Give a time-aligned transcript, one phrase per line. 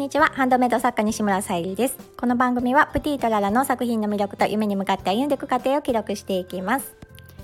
[0.00, 0.28] んにちは。
[0.28, 1.98] ハンドメイド作家西村さゆりです。
[2.16, 6.96] この番組はプティとララの作品の魅力と夢に向かって歩んでいく過程を記録していきます。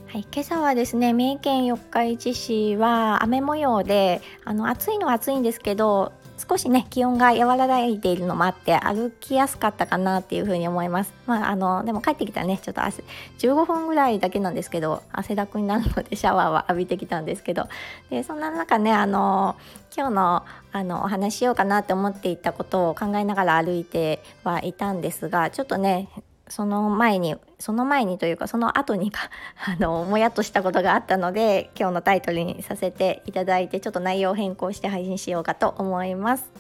[0.07, 11.13] はい、今朝はですね三重県四日市市は雨模様であの暑いのは暑いんですけど少しね気温が和らいでいるのもあって歩きやすかったかなっていうふうに思います。
[11.27, 13.03] まああのでも帰ってきたらねちょっと汗
[13.39, 17.69] 15分ぐらいだけなんですけど汗だくになるのでシャワーは浴びてきたんですけど。
[18.11, 19.57] でそんな中ねあの
[19.97, 26.09] 今日のあのお話しようかなって思っていたことを考えながら歩いてはいたんですがちょっとね
[26.49, 29.31] その前にその前にというかその後にか
[29.67, 36.51] あのもやっとしたことがあったので今日のタイトルにさせていただいてちょっと内容を変更して配信しようかと思います。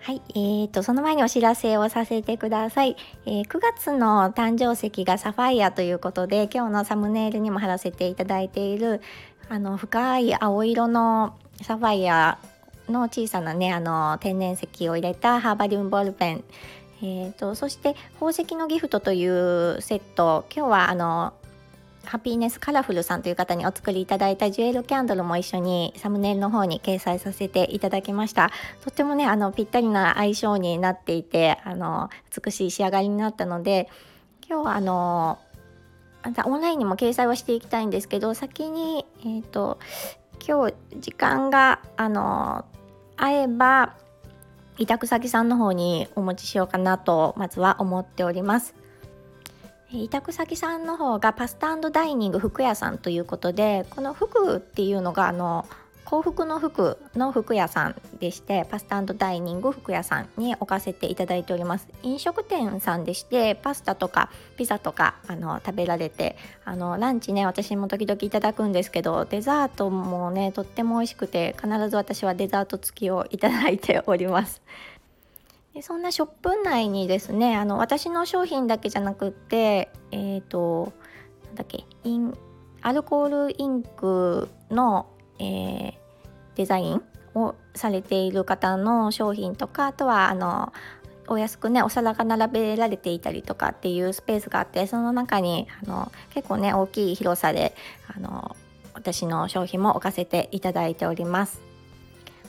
[0.00, 9.00] はい、えーと、その前にお知らせをさせてください、えー、9月の誕生石がサファイアということで今日のサムネイルにも貼らせていただいている
[9.48, 12.38] あの深い青色のサファイア
[12.90, 16.44] の小さなねあの天然石を入れたハーバリウムボールペン
[17.06, 21.34] えーと、そして宝石のギフトというセット今日はあの
[22.06, 28.50] ハピーネスカラフルさんという方にお作りいただいたジュエルキャンドルも一緒にサムネイルの方に掲載させていただきました。
[28.82, 33.88] とってもねあのぴったりな相性になっていてあの美しい仕上がりになったので
[34.48, 35.38] 今日はあの
[36.46, 39.78] オンラインにも掲載はしていきたいんですけど先に、えーと
[40.46, 42.66] 今日時間があの
[43.16, 43.94] 合えば
[44.78, 48.74] 委託先さんの方にお持ちしようかなとまずは思っております。
[49.92, 55.66] 委託先さんの方がパスタダイニング服屋さんということでこの服っていうのがあの
[56.04, 61.88] 幸福の服の服屋さんでしてパスタダイニング服屋さんに置かせていただいております。
[62.02, 74.62] 飲食店さんでしてパスタとかピザとかあの食べられてあのランチね私も時々いただくんですけどデザートもねとっても美味しくて必ず私はデザート付きをいただいております。
[75.72, 80.92] でそんなショップ内にですねあの私の商品だけじゃなくってえっ、ー、と
[81.46, 82.36] なんだっけイン
[82.82, 85.06] アルコールインクの
[85.38, 85.94] えー、
[86.56, 87.02] デザイン
[87.34, 90.72] をされている方の商品とかあとはあの
[91.26, 97.74] お安くねお皿が並べられていたりとかっていうスペースがあってその中にあの結構ね大きい広さで
[98.14, 98.56] あの
[98.94, 101.60] 私の商品も置かせていただいております。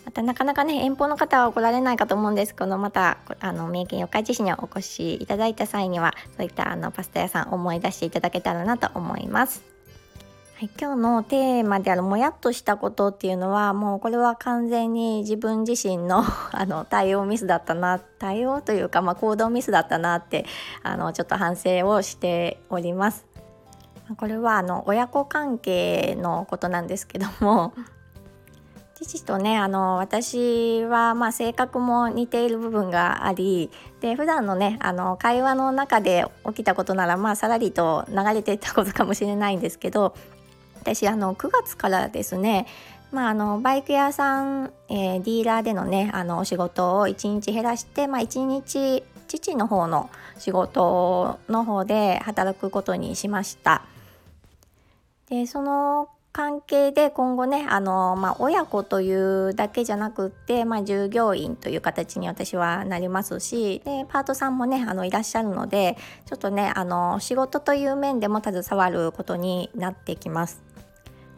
[0.06, 9.75] またなかなかね遠方の方は来られないかと思うんですけどまたあの三重県四日市市にお越しいただいた際にはそういったあのパスタ屋さん思い出していただけたらなと思います。
[10.80, 20.46] 今日のテーマであるもやっとしたことっていうのはもうこれは完全に自分自身の あの対応ミスだったな対応というか、まあ、行動ミスだったなって
[20.84, 23.26] あのちょっと反省をしております。
[24.18, 27.74] これはあの親子関係のことなんですけども
[28.94, 33.72] 父とねあの私はま性格も似ている部分があり
[34.02, 40.14] で普段のねあの会話の中で起きたことならまあさらりと流れていったことかもしれないんですけど
[40.86, 42.68] 私あの9月からですね
[43.12, 53.84] まあ、あのバイク屋さん、えー、ディーラーでのねあのお仕事を1日減らして、まあ、1日父の方の仕事の方で働くことにしました。
[55.30, 65.96] でその関係で今後ねあの、まあ、親子というだけじゃなくって、まあ、従業員という形に私はなりますしでパートさんもねあのいらっしゃるので
[66.26, 70.65] ちょっとねあの仕事という面でも携わることになってきます。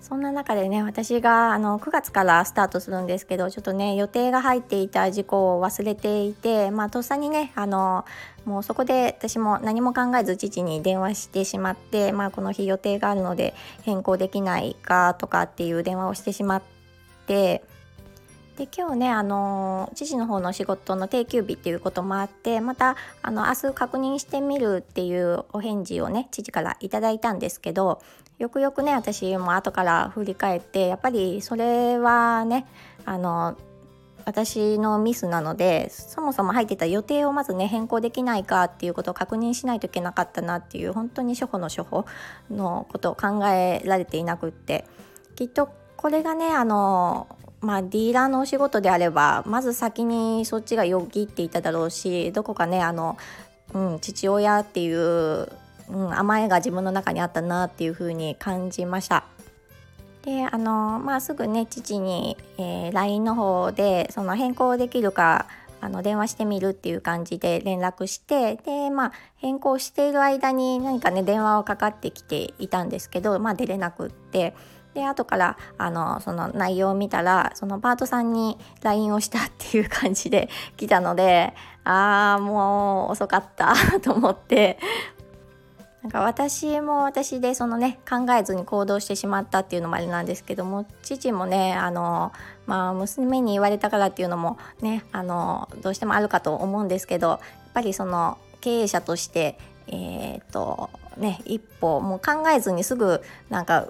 [0.02, 8.06] そんな中でね私があの9月からスタートするんですけどちょっとね予定が入っていた事項を忘れていてまあとっさにねあの
[8.46, 13.54] もうそこで私も何も考えず父に電話してしまってまあこの日予定があるので
[13.84, 16.62] 変更できないかとかっていう電話をしてしまっ
[17.26, 17.64] て
[18.58, 28.02] で今日ねあの父の方の仕事の定休日っていうこともあってまたあの明日確認してみるっていうお返事をね父からいただいたんですけど
[28.40, 32.68] よくよくね私も後から振り返ってやっぱりそれはね
[33.06, 33.58] あの
[34.26, 42.06] 私のミスなのでそもそも入ってた予定をまずね変更できないかっていうことを確認しないといけなかったなっていう本当に初歩の初歩
[42.52, 44.86] のことを考えられていなくって
[45.36, 47.28] きっとこれがねあの
[47.60, 53.18] まあ、ディーラーのお仕事であればまず先にそっちがよぎっていただろうしどこかねあの、
[53.74, 55.50] うん、父親っていう、
[55.90, 59.26] うん、甘えが自分の中にあったなっていうふうに感じました。
[60.24, 65.48] であのまあすぐね父に、えー、LINE の方でその変更できるか
[65.80, 74.54] あの電話してみるっていう感じで連絡してでまあ変更している間に何かね電話をかかってきていたんですけどまあ出れなくって。
[74.94, 84.80] で後からあのその内容を見たらそのパートさんに LINE をしたっていう感じで来たのでああもう遅かった と思って
[86.08, 92.32] なんか私も私でそのね考えずに行動してしまったっていうのもあれなんですけども父もねあの、
[92.66, 97.40] まあ、娘に言われたからっていうのもねあのどうしてもあるかと思うんですけどやっ
[97.74, 99.58] ぱりその経営者として
[99.88, 103.90] えー、っとね一歩もう考えずにすぐなんか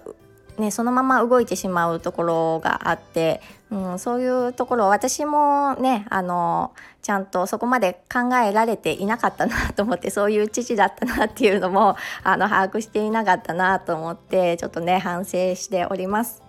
[0.58, 6.74] ね、そのまま動いてしまうところがあって、うん、そういうところ私もねあの
[7.04, 16.42] ちゃんとそこまで考えられていなかったなと思ってそういう父だったなっていうのもあの把握していなかったなと思ってちょっとね反省しております。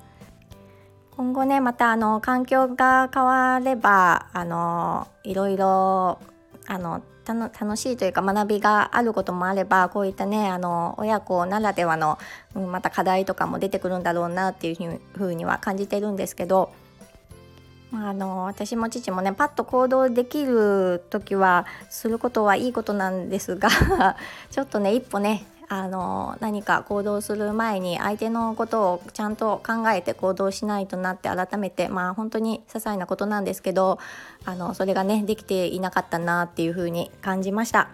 [1.16, 6.19] 今後ねまたあの環境が変わればあのいろいろ
[6.66, 7.02] あの
[7.35, 12.19] 楽しいというか学びがあることもあればこういったねあの親子ならではの、
[12.55, 16.73] うん、また課題とかも出てくるんだろうなっていうふうには感じてるんですけど、
[17.91, 23.69] まあ、あの私も父もねパッと行動できる時はすることはいいことなんですが
[24.51, 33.99] ちょっとね一歩ねあの何か行動する前に相手のことをちゃんと考えて行動しないとなって改めてまあ本当に些細なことなんですけど
[34.47, 37.91] あのそれがねできていなかったなっていうふうに感じました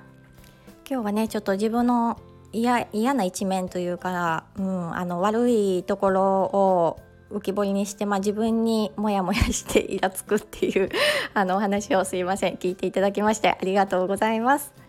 [0.89, 2.21] 今日はねちょっと自分の
[2.53, 7.01] 嫌な一面というか、うん、あの悪いところを
[7.33, 10.89] 浮き彫りにして、まあ、自分にモヤモヤしてイラつくっていう
[11.33, 14.84] あのお話をすいません聞いていただきましてありがとうございます。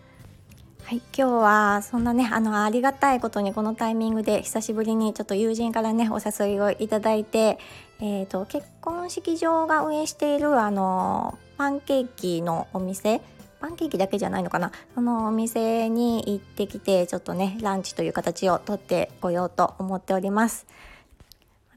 [0.86, 7.58] はい、今日はそんなねあのありがたいことにこのタイミングで久しぶりにちょっと友人からねお誘いをいただいて、
[7.98, 13.20] えーと、結婚式場が運営しているあのパンケーキのお店
[13.60, 20.68] パンケーキだけじゃないのかなそのお店に行ってきてちょっとねランチという形をとってこようと思っております。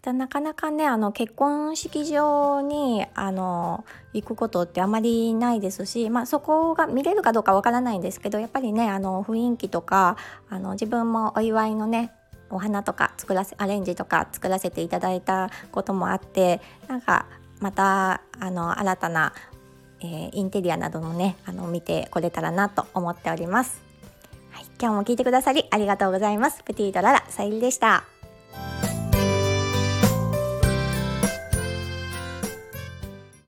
[0.02, 10.18] たなかなかねあの結婚式場にあの行くことってあまりないですし、まあ、そこが見れるかどうかわからないんですけどやっぱりねあの雰囲気とか
[10.50, 12.12] あの自分もお祝いのね
[12.50, 17.28] お花とか作らせアレンジとか作らせていただいたこともあってなんか
[17.60, 19.34] またあの新たな、
[20.02, 23.82] えー、インテリアなどもねあの見てこれたらなと思っております。
[24.52, 26.64] はい、今日も聞いてくださりありがとうございます。
[26.64, 28.19] プティートララさゆりでした。